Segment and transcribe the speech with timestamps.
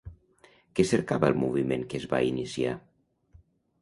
[0.79, 2.77] Què cercava el moviment que es va iniciar?